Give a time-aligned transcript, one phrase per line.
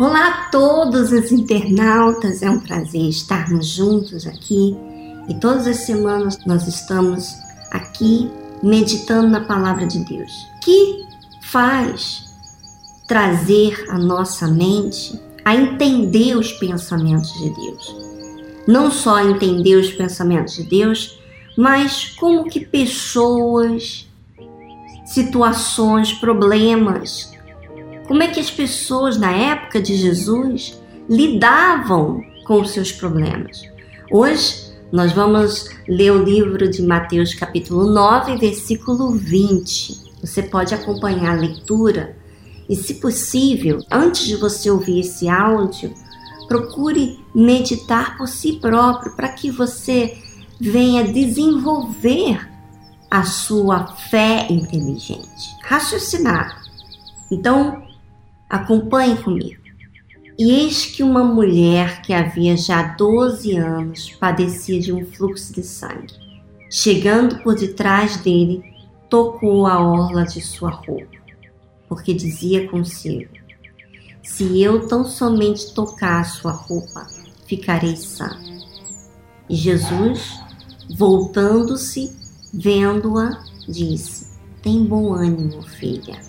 [0.00, 4.74] Olá a todos os internautas, é um prazer estarmos juntos aqui
[5.28, 7.34] e todas as semanas nós estamos
[7.70, 8.30] aqui
[8.62, 10.32] meditando na palavra de Deus,
[10.64, 11.04] que
[11.42, 12.24] faz
[13.06, 17.94] trazer a nossa mente a entender os pensamentos de Deus.
[18.66, 21.20] Não só entender os pensamentos de Deus,
[21.58, 24.08] mas como que pessoas,
[25.04, 27.29] situações, problemas,
[28.10, 30.76] como é que as pessoas na época de Jesus
[31.08, 33.62] lidavam com os seus problemas.
[34.10, 40.10] Hoje nós vamos ler o livro de Mateus capítulo 9, versículo 20.
[40.24, 42.16] Você pode acompanhar a leitura
[42.68, 45.94] e, se possível, antes de você ouvir esse áudio,
[46.48, 50.18] procure meditar por si próprio para que você
[50.60, 52.44] venha desenvolver
[53.08, 56.60] a sua fé inteligente, raciocinar.
[57.30, 57.88] Então,
[58.50, 59.60] acompanhe comigo.
[60.38, 65.62] E eis que uma mulher que havia já 12 anos padecia de um fluxo de
[65.62, 66.14] sangue.
[66.68, 68.62] Chegando por detrás dele,
[69.08, 71.16] tocou a orla de sua roupa,
[71.88, 73.32] porque dizia consigo:
[74.22, 77.06] Se eu tão somente tocar a sua roupa,
[77.46, 78.36] ficarei sã.
[79.48, 80.40] E Jesus
[80.96, 82.12] Voltando-se,
[82.52, 84.26] vendo-a, disse:
[84.60, 86.20] Tem bom ânimo, filha,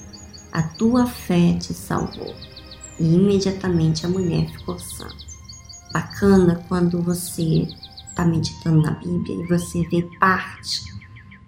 [0.52, 2.34] a tua fé te salvou.
[3.00, 5.08] E imediatamente a mulher ficou sã.
[5.94, 7.68] Bacana quando você
[8.10, 10.82] está meditando na Bíblia e você vê parte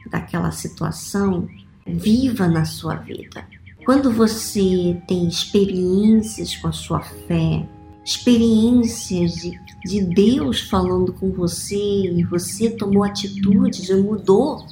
[0.09, 1.48] daquela situação
[1.86, 3.46] viva na sua vida.
[3.86, 7.68] Quando você tem experiências com a sua fé,
[8.06, 14.66] experiências de, de Deus falando com você e você tomou atitude, já mudou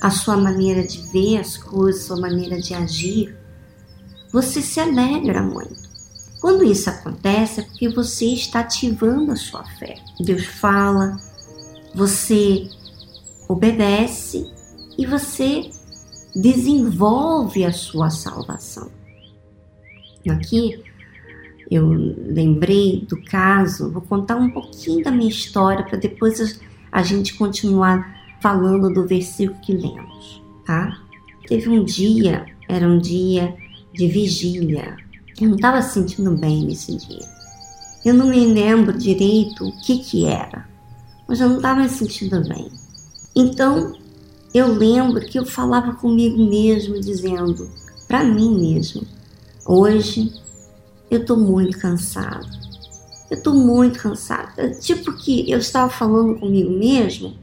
[0.00, 3.36] a sua maneira de ver as coisas, sua maneira de agir,
[4.34, 5.88] você se alegra muito.
[6.40, 9.94] Quando isso acontece é porque você está ativando a sua fé.
[10.18, 11.16] Deus fala,
[11.94, 12.68] você
[13.48, 14.44] obedece
[14.98, 15.70] e você
[16.34, 18.90] desenvolve a sua salvação.
[20.28, 20.82] Aqui
[21.70, 27.34] eu lembrei do caso, vou contar um pouquinho da minha história para depois a gente
[27.34, 30.98] continuar falando do versículo que lemos, tá?
[31.46, 33.62] Teve um dia, era um dia
[33.94, 34.96] de vigília.
[35.40, 37.26] Eu não estava sentindo bem nesse dia.
[38.04, 40.68] Eu não me lembro direito o que que era,
[41.26, 42.70] mas eu não estava me sentindo bem.
[43.34, 43.96] Então,
[44.52, 47.68] eu lembro que eu falava comigo mesmo, dizendo
[48.06, 49.02] para mim mesmo:
[49.66, 50.32] hoje
[51.10, 52.46] eu tô muito cansada.
[53.30, 54.72] Eu tô muito cansada.
[54.80, 57.34] Tipo que eu estava falando comigo mesmo,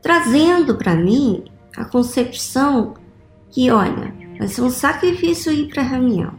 [0.00, 1.44] trazendo para mim
[1.76, 2.94] a concepção
[3.50, 6.34] que, olha, vai ser um sacrifício ir para a reunião.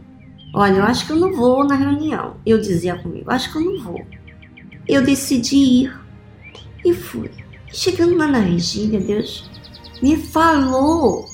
[0.54, 2.36] Olha, eu acho que eu não vou na reunião.
[2.44, 4.06] Eu dizia comigo, acho que eu não vou.
[4.86, 6.00] Eu decidi ir
[6.84, 7.30] e fui.
[7.72, 9.48] Chegando lá na vigília, Deus
[10.02, 11.26] me falou,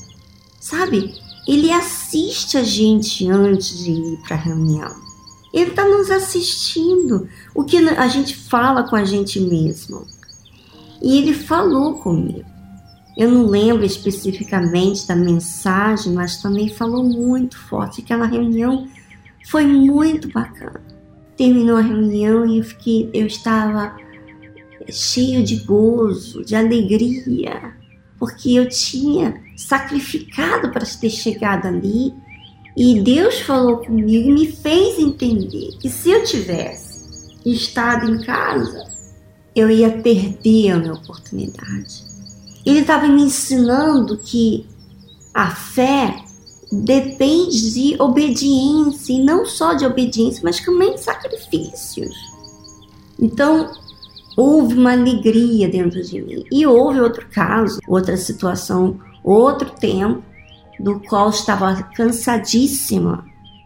[0.58, 1.14] sabe?
[1.46, 4.92] Ele assiste a gente antes de ir para a reunião.
[5.52, 7.28] Ele está nos assistindo.
[7.54, 10.04] O que a gente fala com a gente mesmo.
[11.00, 12.53] E ele falou comigo.
[13.16, 18.00] Eu não lembro especificamente da mensagem, mas também falou muito forte.
[18.00, 18.88] Aquela reunião
[19.46, 20.82] foi muito bacana.
[21.36, 23.96] Terminou a reunião e eu, fiquei, eu estava
[24.90, 27.72] cheio de gozo, de alegria,
[28.18, 32.12] porque eu tinha sacrificado para ter chegado ali
[32.76, 38.84] e Deus falou comigo e me fez entender que se eu tivesse estado em casa,
[39.54, 42.13] eu ia perder a minha oportunidade.
[42.64, 44.66] Ele estava me ensinando que
[45.32, 46.24] a fé
[46.72, 52.16] depende de obediência, e não só de obediência, mas também de sacrifícios.
[53.18, 53.70] Então,
[54.36, 56.44] houve uma alegria dentro de mim.
[56.50, 60.22] E houve outro caso, outra situação, outro tempo,
[60.80, 63.24] do qual estava cansadíssima.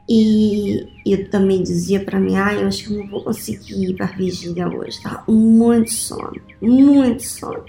[0.08, 4.06] E eu também dizia para mim, ah, eu acho que não vou conseguir ir para
[4.06, 7.62] vigília hoje, tá muito sono, muito sono.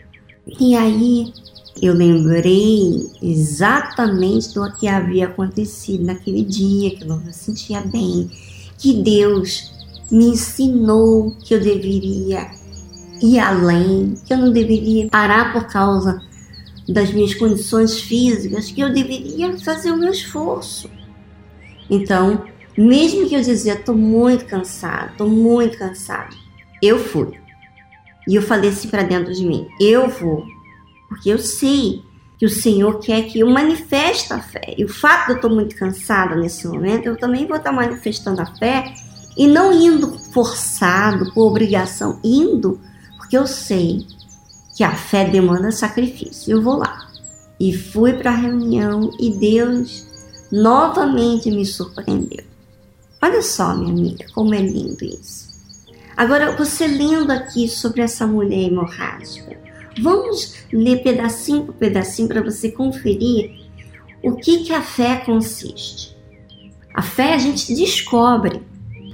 [0.60, 1.34] E aí
[1.82, 8.30] eu lembrei exatamente do que havia acontecido naquele dia, que eu não me sentia bem,
[8.78, 9.72] que Deus
[10.12, 12.50] me ensinou que eu deveria
[13.22, 16.22] ir além, que eu não deveria parar por causa
[16.88, 20.90] das minhas condições físicas que eu deveria fazer o meu esforço.
[21.90, 22.46] Então,
[22.78, 26.36] mesmo que eu dizia, estou muito cansado, estou muito cansado,
[26.82, 27.38] eu fui.
[28.30, 30.46] E eu falei assim para dentro de mim, eu vou,
[31.08, 32.04] porque eu sei
[32.38, 34.76] que o Senhor quer que eu manifeste a fé.
[34.78, 38.40] E o fato de eu estar muito cansada nesse momento, eu também vou estar manifestando
[38.40, 38.94] a fé
[39.36, 42.80] E não indo forçado, por obrigação, indo,
[43.18, 44.06] porque eu sei
[44.76, 46.52] que a fé demanda sacrifício.
[46.52, 47.10] Eu vou lá.
[47.60, 50.06] E fui para a reunião e Deus
[50.52, 52.44] novamente me surpreendeu.
[53.22, 55.49] Olha só, minha amiga, como é lindo isso.
[56.20, 59.58] Agora, você lendo aqui sobre essa mulher hemorrágica,
[60.02, 63.70] vamos ler pedacinho por pedacinho para você conferir
[64.22, 66.14] o que, que a fé consiste.
[66.94, 68.62] A fé a gente descobre.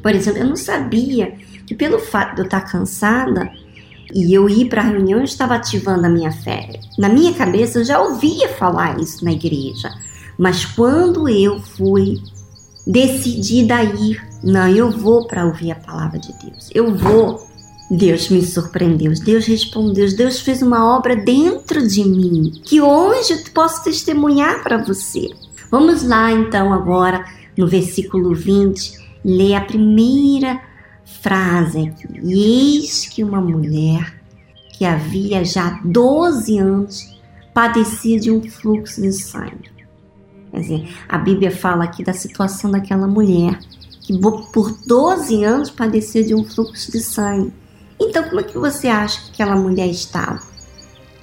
[0.01, 1.35] Por exemplo, eu não sabia
[1.67, 3.51] que pelo fato de eu estar cansada
[4.11, 6.71] e eu ir para a reunião, eu estava ativando a minha fé.
[6.97, 9.93] Na minha cabeça, eu já ouvia falar isso na igreja.
[10.39, 12.19] Mas quando eu fui
[12.85, 16.69] decidida a ir, não, eu vou para ouvir a palavra de Deus.
[16.73, 17.47] Eu vou.
[17.89, 23.39] Deus me surpreendeu, Deus respondeu, Deus fez uma obra dentro de mim que hoje eu
[23.53, 25.29] posso testemunhar para você.
[25.69, 27.23] Vamos lá então agora
[27.57, 28.91] no versículo 20,
[29.23, 30.61] ler a primeira
[31.21, 32.07] frase aqui.
[32.23, 34.19] Eis que uma mulher
[34.73, 37.19] que havia já 12 anos
[37.53, 39.74] padecia de um fluxo de sangue.
[40.55, 43.59] Quer dizer, a Bíblia fala aqui da situação daquela mulher
[43.99, 47.51] que por 12 anos padecia de um fluxo de sangue.
[47.99, 50.41] Então, como é que você acha que aquela mulher estava?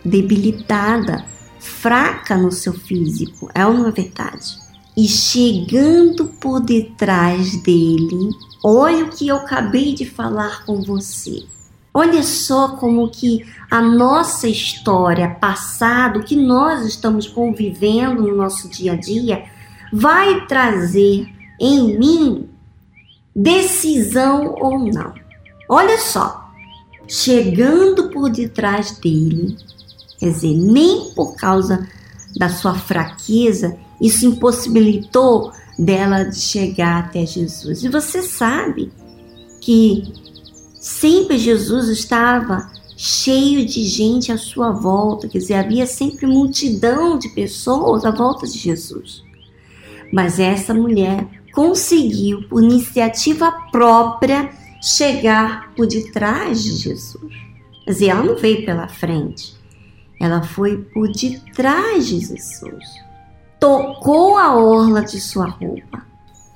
[0.05, 1.25] Debilitada,
[1.59, 4.59] fraca no seu físico, é uma verdade.
[4.95, 8.33] E chegando por detrás dele,
[8.63, 11.43] olha o que eu acabei de falar com você.
[11.95, 18.69] Olha só como que a nossa história passada, o que nós estamos convivendo no nosso
[18.69, 19.45] dia a dia,
[19.93, 21.29] vai trazer
[21.61, 22.49] em mim
[23.37, 25.13] decisão ou não.
[25.69, 26.51] Olha só,
[27.07, 29.57] chegando por detrás dele,
[30.19, 31.87] quer dizer, nem por causa
[32.37, 37.85] da sua fraqueza, isso impossibilitou dela de chegar até Jesus.
[37.85, 38.91] E você sabe
[39.61, 40.32] que
[40.83, 47.29] sempre Jesus estava cheio de gente à sua volta, quer dizer, havia sempre multidão de
[47.29, 49.23] pessoas à volta de Jesus.
[50.13, 54.51] Mas essa mulher conseguiu, por iniciativa própria,
[54.83, 57.33] chegar por detrás de Jesus.
[57.85, 59.55] Quer dizer, ela não veio pela frente,
[60.21, 62.85] ela foi por detrás de Jesus.
[63.61, 66.05] Tocou a orla de sua roupa.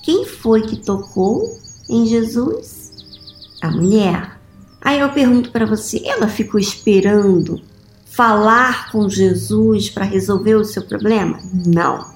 [0.03, 1.45] Quem foi que tocou
[1.89, 2.76] em Jesus?
[3.63, 4.39] A mulher.
[4.81, 7.61] Aí eu pergunto para você, ela ficou esperando
[8.17, 11.39] falar com Jesus para resolver o seu problema?
[11.67, 12.07] Não.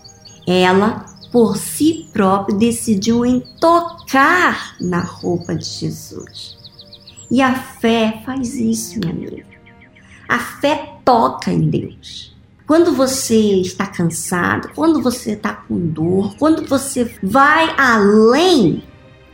[0.47, 6.57] Ela, por si própria, decidiu em tocar na roupa de Jesus.
[7.31, 9.45] E a fé faz isso, minha amiga.
[10.29, 12.35] A fé toca em Deus.
[12.67, 18.85] Quando você está cansado, quando você está com dor, quando você vai além,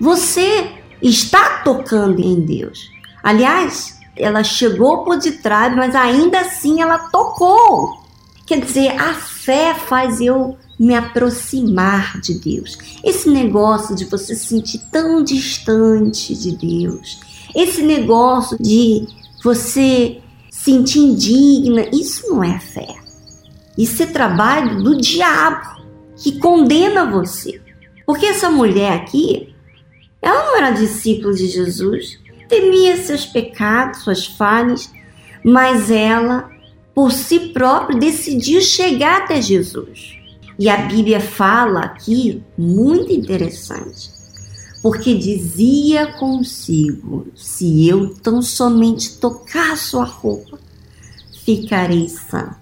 [0.00, 2.90] você está tocando em Deus.
[3.22, 8.02] Aliás, ela chegou por detrás, mas ainda assim ela tocou.
[8.46, 12.78] Quer dizer, a fé faz eu me aproximar de Deus.
[13.02, 17.20] Esse negócio de você se sentir tão distante de Deus,
[17.54, 19.06] esse negócio de
[19.42, 20.20] você
[20.50, 22.96] sentir indigna, isso não é fé.
[23.76, 25.82] Isso é trabalho do diabo
[26.16, 27.60] que condena você.
[28.06, 29.54] Porque essa mulher aqui,
[30.26, 32.18] ela não era discípula de Jesus,
[32.48, 34.90] temia seus pecados, suas falhas,
[35.44, 36.50] mas ela,
[36.92, 40.16] por si própria, decidiu chegar até Jesus.
[40.58, 44.10] E a Bíblia fala aqui, muito interessante,
[44.82, 50.58] porque dizia consigo: se eu tão somente tocar sua roupa,
[51.44, 52.56] ficarei sã.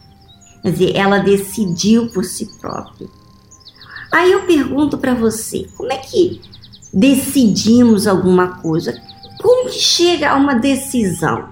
[0.60, 3.08] Quer dizer, ela decidiu por si própria.
[4.12, 6.40] Aí eu pergunto para você, como é que
[6.94, 8.96] decidimos alguma coisa.
[9.42, 11.48] Como que chega a uma decisão?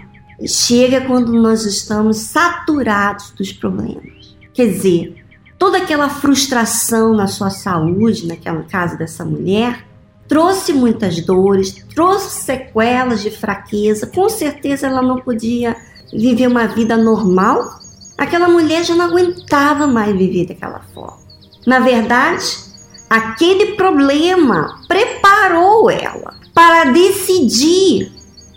[0.47, 4.37] Chega quando nós estamos saturados dos problemas.
[4.55, 5.25] Quer dizer,
[5.59, 9.85] toda aquela frustração na sua saúde, naquela casa dessa mulher,
[10.29, 14.07] trouxe muitas dores, trouxe sequelas de fraqueza.
[14.07, 15.77] Com certeza ela não podia
[16.13, 17.81] viver uma vida normal.
[18.17, 21.19] Aquela mulher já não aguentava mais viver daquela forma.
[21.67, 22.72] Na verdade,
[23.13, 28.11] aquele problema preparou ela para decidir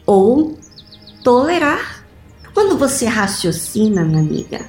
[0.05, 0.57] ou
[1.21, 2.05] tolerar.
[2.53, 4.61] Quando você raciocina, minha amiga,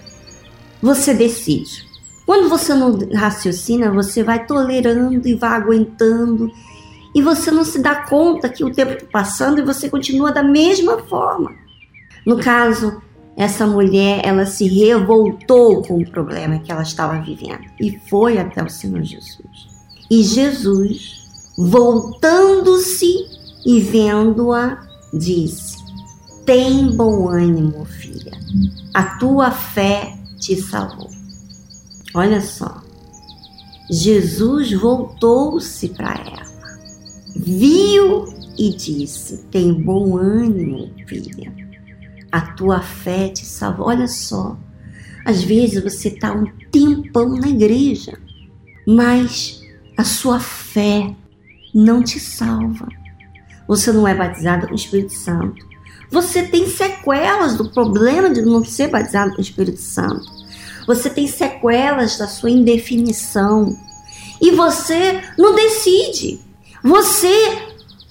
[0.82, 1.86] você decide.
[2.26, 6.50] Quando você não raciocina, você vai tolerando e vai aguentando
[7.14, 10.42] e você não se dá conta que o tempo está passando e você continua da
[10.42, 11.54] mesma forma.
[12.26, 13.00] No caso,
[13.36, 18.64] essa mulher, ela se revoltou com o problema que ela estava vivendo e foi até
[18.64, 19.75] o Senhor Jesus.
[20.10, 23.26] E Jesus, voltando-se
[23.64, 25.76] e vendo-a, disse:
[26.44, 28.32] Tem bom ânimo, filha,
[28.94, 31.10] a tua fé te salvou.
[32.14, 32.82] Olha só,
[33.90, 36.42] Jesus voltou-se para ela,
[37.34, 38.24] viu
[38.56, 41.52] e disse: Tem bom ânimo, filha,
[42.30, 43.88] a tua fé te salvou.
[43.88, 44.56] Olha só,
[45.24, 48.16] às vezes você está um tempão na igreja,
[48.86, 49.65] mas
[49.96, 51.14] a sua fé
[51.74, 52.88] não te salva.
[53.66, 55.66] Você não é batizado com o Espírito Santo.
[56.10, 60.24] Você tem sequelas do problema de não ser batizado com o Espírito Santo.
[60.86, 63.76] Você tem sequelas da sua indefinição.
[64.40, 66.40] E você não decide.
[66.82, 67.58] Você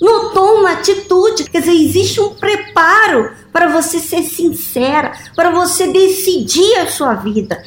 [0.01, 1.45] não toma atitude.
[1.45, 7.63] Quer dizer, existe um preparo para você ser sincera, para você decidir a sua vida.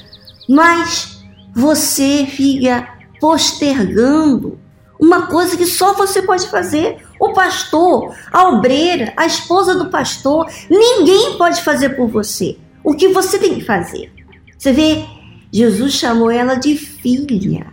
[0.46, 1.22] Mas
[1.54, 4.58] você fica postergando
[4.98, 6.98] uma coisa que só você pode fazer.
[7.20, 12.58] O pastor, a obreira, a esposa do pastor, ninguém pode fazer por você.
[12.82, 14.12] O que você tem que fazer?
[14.56, 15.04] Você vê,
[15.52, 17.66] Jesus chamou ela de filha.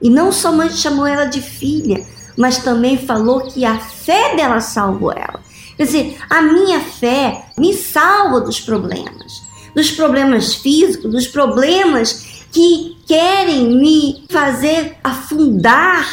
[0.00, 2.04] E não somente chamou ela de filha,
[2.36, 5.40] mas também falou que a fé dela salvou ela.
[5.76, 9.42] Quer dizer, a minha fé me salva dos problemas,
[9.74, 16.06] dos problemas físicos, dos problemas que querem me fazer afundar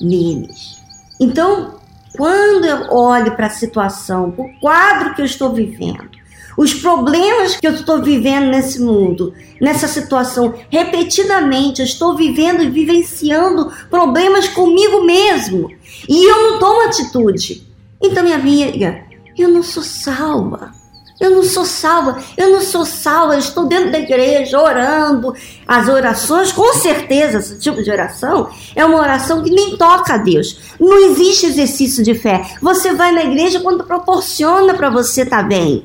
[0.00, 0.78] neles.
[1.20, 1.78] Então,
[2.16, 6.10] quando eu olho para a situação, o quadro que eu estou vivendo,
[6.58, 12.68] os problemas que eu estou vivendo nesse mundo, nessa situação, repetidamente, eu estou vivendo e
[12.68, 15.70] vivenciando problemas comigo mesmo.
[16.08, 17.66] E eu não tomo atitude.
[18.02, 19.04] Então, minha amiga,
[19.38, 20.79] eu não sou salva.
[21.20, 25.34] Eu não sou salva, eu não sou salva, eu estou dentro da igreja orando.
[25.68, 30.16] As orações, com certeza, esse tipo de oração é uma oração que nem toca a
[30.16, 30.58] Deus.
[30.80, 32.56] Não existe exercício de fé.
[32.62, 35.84] Você vai na igreja quando proporciona para você estar tá bem.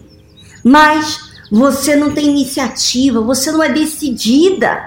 [0.64, 1.20] Mas
[1.52, 4.82] você não tem iniciativa, você não é decidida.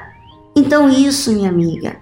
[0.57, 1.99] Então, isso, minha amiga,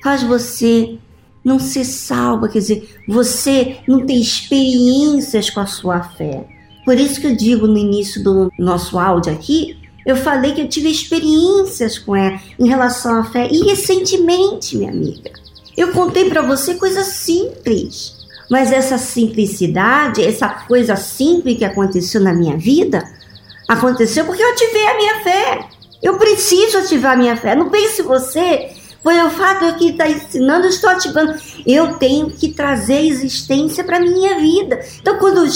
[0.00, 0.98] faz você
[1.44, 6.57] não ser salva, quer dizer, você não tem experiências com a sua fé.
[6.88, 9.76] Por isso que eu digo no início do nosso áudio aqui,
[10.06, 14.90] eu falei que eu tive experiências com ela em relação à fé e recentemente, minha
[14.90, 15.30] amiga.
[15.76, 18.14] Eu contei para você coisas simples,
[18.50, 23.06] mas essa simplicidade, essa coisa simples que aconteceu na minha vida,
[23.68, 25.68] aconteceu porque eu ativei a minha fé.
[26.02, 27.54] Eu preciso ativar a minha fé.
[27.54, 28.70] Não pense você
[29.02, 31.34] foi o fato que está ensinando, eu estou ativando.
[31.66, 34.80] Eu tenho que trazer existência para minha vida.
[35.00, 35.48] Então, quando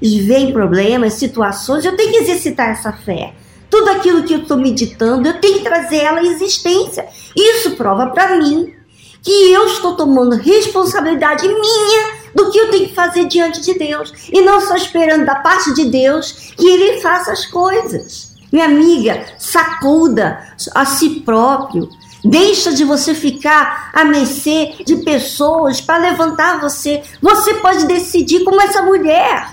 [0.00, 3.32] vem problemas, situações, eu tenho que exercitar essa fé.
[3.70, 7.06] Tudo aquilo que eu estou meditando, eu tenho que trazer ela à existência.
[7.34, 8.74] Isso prova para mim
[9.22, 14.12] que eu estou tomando responsabilidade minha do que eu tenho que fazer diante de Deus.
[14.32, 18.30] E não só esperando da parte de Deus que Ele faça as coisas.
[18.52, 21.88] Minha amiga, sacuda a si próprio
[22.24, 27.02] Deixa de você ficar a mercê de pessoas para levantar você.
[27.20, 29.50] Você pode decidir como essa mulher.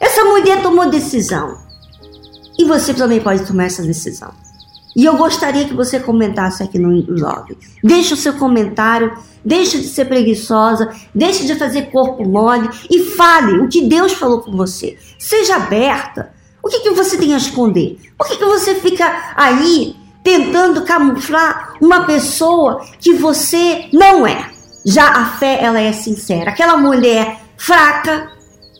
[0.00, 1.58] Essa mulher tomou decisão.
[2.58, 4.32] E você também pode tomar essa decisão.
[4.96, 7.56] E eu gostaria que você comentasse aqui no blog.
[7.82, 9.12] Deixe o seu comentário,
[9.44, 14.40] deixe de ser preguiçosa, deixe de fazer corpo mole e fale o que Deus falou
[14.40, 14.96] com você.
[15.18, 16.32] Seja aberta.
[16.62, 17.98] O que, que você tem a esconder?
[18.16, 24.50] Por que, que você fica aí tentando camuflar uma pessoa que você não é.
[24.84, 26.50] Já a fé, ela é sincera.
[26.50, 28.32] Aquela mulher fraca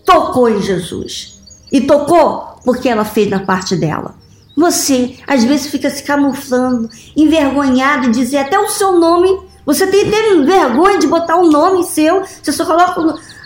[0.04, 1.38] tocou em Jesus.
[1.70, 4.14] E tocou porque ela fez na parte dela.
[4.56, 9.38] Você, às vezes, fica se camuflando, envergonhado dizer até o seu nome.
[9.66, 12.22] Você tem até vergonha de botar um nome seu.
[12.42, 13.00] Você só coloca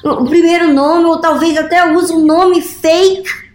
[0.05, 3.48] o, o primeiro nome, ou talvez até use um nome fake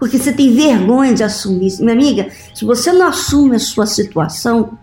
[0.00, 1.84] porque você tem vergonha de assumir isso.
[1.84, 4.78] Minha amiga, se você não assume a sua situação,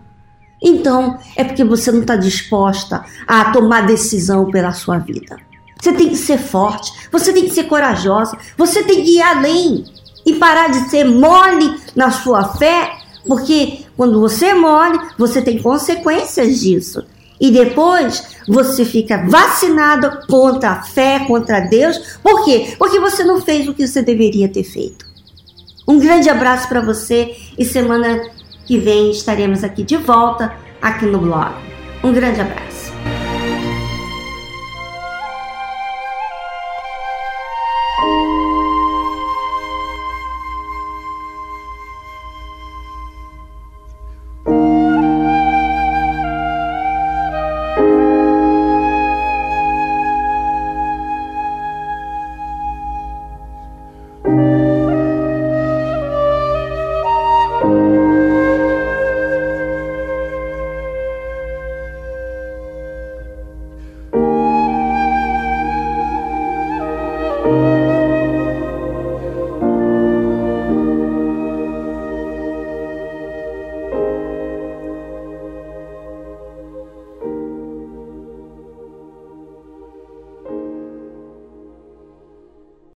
[0.62, 5.36] então é porque você não está disposta a tomar decisão pela sua vida.
[5.80, 9.84] Você tem que ser forte, você tem que ser corajosa, você tem que ir além
[10.24, 12.92] e parar de ser mole na sua fé,
[13.26, 17.04] porque quando você é mole, você tem consequências disso.
[17.40, 22.18] E depois você fica vacinado contra a fé, contra Deus.
[22.22, 22.74] Por quê?
[22.78, 25.07] Porque você não fez o que você deveria ter feito.
[25.88, 28.20] Um grande abraço para você e semana
[28.66, 31.54] que vem estaremos aqui de volta aqui no blog.
[32.04, 32.67] Um grande abraço.